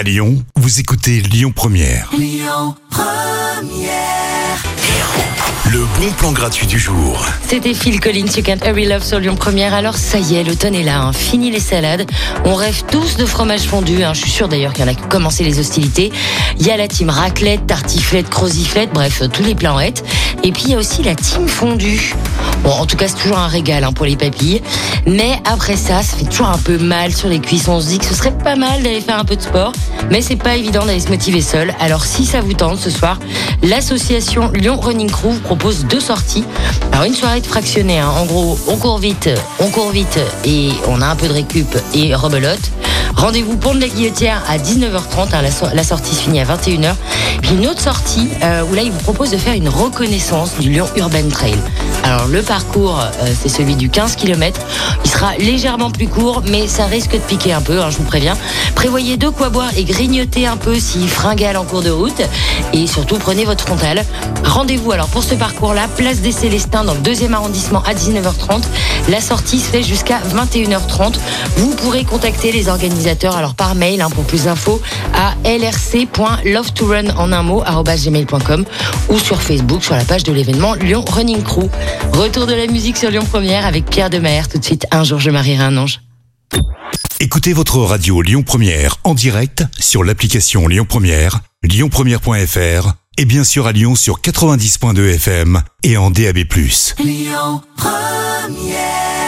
À 0.00 0.02
Lyon, 0.02 0.42
vous 0.56 0.80
écoutez 0.80 1.20
Lyon 1.20 1.52
Première. 1.54 2.10
Le 5.70 5.84
bon 5.98 6.10
plan 6.16 6.32
gratuit 6.32 6.66
du 6.66 6.78
jour. 6.78 7.22
C'était 7.46 7.74
Phil 7.74 8.00
Collins, 8.00 8.24
You 8.34 8.42
Can't 8.42 8.66
Hurry 8.66 8.86
Love 8.86 9.04
sur 9.04 9.20
Lyon 9.20 9.36
Première. 9.36 9.74
Alors 9.74 9.98
ça 9.98 10.18
y 10.18 10.36
est, 10.36 10.42
l'automne 10.42 10.74
est 10.74 10.84
là, 10.84 11.02
hein. 11.02 11.12
fini 11.12 11.50
les 11.50 11.60
salades. 11.60 12.10
On 12.46 12.54
rêve 12.54 12.82
tous 12.90 13.18
de 13.18 13.26
fromage 13.26 13.64
fondu. 13.64 14.02
hein. 14.02 14.14
Je 14.14 14.22
suis 14.22 14.30
sûre 14.30 14.48
d'ailleurs 14.48 14.72
qu'il 14.72 14.86
y 14.86 14.88
en 14.88 14.90
a 14.90 14.94
qui 14.94 15.04
ont 15.04 15.08
commencé 15.08 15.44
les 15.44 15.58
hostilités. 15.58 16.10
Il 16.58 16.66
y 16.66 16.70
a 16.70 16.78
la 16.78 16.88
team 16.88 17.10
raclette, 17.10 17.66
tartiflette, 17.66 18.30
croziflette, 18.30 18.94
bref, 18.94 19.22
tous 19.30 19.42
les 19.42 19.54
plans. 19.54 19.78
Et 19.80 19.92
puis 20.52 20.62
il 20.64 20.70
y 20.70 20.74
a 20.76 20.78
aussi 20.78 21.02
la 21.02 21.14
team 21.14 21.46
fondue. 21.46 22.14
Bon, 22.62 22.70
en 22.72 22.84
tout 22.86 22.96
cas, 22.96 23.08
c'est 23.08 23.16
toujours 23.16 23.38
un 23.38 23.48
régal 23.48 23.84
hein, 23.84 23.92
pour 23.92 24.04
les 24.06 24.16
papilles. 24.16 24.60
Mais 25.06 25.40
après 25.50 25.76
ça, 25.76 26.02
ça 26.02 26.16
fait 26.16 26.24
toujours 26.26 26.48
un 26.48 26.58
peu 26.58 26.76
mal 26.78 27.12
sur 27.14 27.28
les 27.28 27.40
cuisses. 27.40 27.68
On 27.68 27.80
se 27.80 27.86
dit 27.88 27.98
que 27.98 28.04
ce 28.04 28.14
serait 28.14 28.36
pas 28.36 28.54
mal 28.56 28.82
d'aller 28.82 29.00
faire 29.00 29.18
un 29.18 29.24
peu 29.24 29.36
de 29.36 29.40
sport. 29.40 29.72
Mais 30.10 30.20
c'est 30.20 30.36
pas 30.36 30.56
évident 30.56 30.84
d'aller 30.84 31.00
se 31.00 31.08
motiver 31.08 31.40
seul. 31.40 31.74
Alors 31.80 32.04
si 32.04 32.26
ça 32.26 32.40
vous 32.40 32.52
tente 32.52 32.78
ce 32.78 32.90
soir, 32.90 33.18
l'association 33.62 34.50
Lyon 34.52 34.78
Running 34.78 35.10
Crew 35.10 35.34
propose 35.44 35.84
deux 35.86 36.00
sorties. 36.00 36.44
Alors 36.92 37.04
une 37.04 37.14
soirée 37.14 37.40
de 37.40 37.46
fractionné. 37.46 37.98
hein. 37.98 38.10
En 38.10 38.26
gros, 38.26 38.58
on 38.68 38.76
court 38.76 38.98
vite, 38.98 39.30
on 39.58 39.68
court 39.70 39.90
vite 39.90 40.18
et 40.44 40.70
on 40.88 41.00
a 41.00 41.06
un 41.06 41.16
peu 41.16 41.28
de 41.28 41.32
récup 41.32 41.74
et 41.94 42.14
rebelote. 42.14 42.60
Rendez-vous 43.16 43.56
pont 43.56 43.74
de 43.74 43.80
la 43.80 43.88
Guillotière 43.88 44.42
à 44.48 44.56
19h30. 44.56 45.34
hein, 45.34 45.42
la, 45.42 45.50
so- 45.50 45.66
la 45.74 45.84
sortie 45.84 46.14
se 46.14 46.22
finit 46.22 46.40
à 46.40 46.44
21h. 46.44 46.94
Puis 47.42 47.52
une 47.54 47.66
autre 47.66 47.80
sortie 47.82 48.28
euh, 48.42 48.62
où 48.70 48.74
là, 48.74 48.82
il 48.82 48.90
vous 48.90 48.98
propose 49.00 49.30
de 49.30 49.36
faire 49.36 49.52
une 49.54 49.68
reconnaissance 49.68 50.56
du 50.58 50.70
Lyon 50.70 50.86
Urban 50.96 51.28
Trail. 51.30 51.54
Alors 52.02 52.26
le 52.28 52.40
parcours, 52.42 52.98
euh, 52.98 53.32
c'est 53.40 53.50
celui 53.50 53.74
du 53.76 53.90
15 53.90 54.16
km. 54.16 54.58
Il 55.04 55.10
sera 55.10 55.36
légèrement 55.36 55.90
plus 55.90 56.08
court, 56.08 56.42
mais 56.48 56.66
ça 56.66 56.86
risque 56.86 57.12
de 57.12 57.18
piquer 57.18 57.52
un 57.52 57.60
peu, 57.60 57.80
hein, 57.82 57.90
je 57.90 57.98
vous 57.98 58.04
préviens. 58.04 58.36
Prévoyez 58.74 59.18
de 59.18 59.28
quoi 59.28 59.50
boire 59.50 59.70
et 59.76 59.84
grignoter 59.84 60.46
un 60.46 60.56
peu 60.56 60.78
si 60.80 61.06
fringale 61.06 61.58
en 61.58 61.64
cours 61.64 61.82
de 61.82 61.90
route. 61.90 62.22
Et 62.72 62.86
surtout, 62.86 63.16
prenez 63.18 63.44
votre 63.44 63.64
frontal. 63.66 64.02
Rendez-vous 64.44 64.92
alors 64.92 65.08
pour 65.08 65.22
ce 65.22 65.34
parcours-là, 65.34 65.88
place 65.96 66.20
des 66.20 66.32
Célestins 66.32 66.84
dans 66.84 66.94
le 66.94 67.00
deuxième 67.00 67.34
arrondissement 67.34 67.82
à 67.86 67.92
19h30. 67.92 68.62
La 69.10 69.20
sortie 69.20 69.60
se 69.60 69.66
fait 69.66 69.82
jusqu'à 69.82 70.20
21h30. 70.34 71.16
Vous 71.56 71.74
pourrez 71.74 72.04
contacter 72.04 72.50
les 72.50 72.68
organisateurs 72.68 72.99
alors 73.06 73.54
par 73.54 73.74
mail 73.74 74.00
hein, 74.02 74.10
pour 74.10 74.24
plus 74.24 74.44
d'infos 74.44 74.80
à 75.14 75.34
lrc.love2run 75.44 77.16
en 77.16 77.32
un 77.32 77.42
mot 77.42 77.62
gmail.com 77.62 78.64
ou 79.08 79.18
sur 79.18 79.40
Facebook 79.40 79.82
sur 79.82 79.94
la 79.94 80.04
page 80.04 80.22
de 80.22 80.32
l'événement 80.32 80.74
Lyon 80.74 81.04
Running 81.08 81.42
Crew. 81.42 81.68
Retour 82.12 82.46
de 82.46 82.54
la 82.54 82.66
musique 82.66 82.96
sur 82.96 83.10
Lyon 83.10 83.24
Première 83.28 83.64
avec 83.66 83.86
Pierre 83.86 84.10
Demer. 84.10 84.42
Tout 84.50 84.58
de 84.58 84.64
suite, 84.64 84.86
un 84.90 85.04
jour 85.04 85.18
je 85.18 85.30
marierai 85.30 85.62
un 85.62 85.76
ange. 85.76 86.00
Écoutez 87.20 87.52
votre 87.52 87.78
radio 87.78 88.22
Lyon 88.22 88.42
Première 88.42 88.96
en 89.04 89.14
direct 89.14 89.64
sur 89.78 90.04
l'application 90.04 90.68
Lyon 90.68 90.86
Première, 90.88 91.40
lyonpremière.fr 91.62 92.92
et 93.18 93.24
bien 93.24 93.44
sûr 93.44 93.66
à 93.66 93.72
Lyon 93.72 93.94
sur 93.94 94.20
90.2 94.20 95.14
FM 95.14 95.62
et 95.82 95.96
en 95.96 96.10
DAB+. 96.10 96.38
Lyon 96.98 97.62
Première 97.76 99.19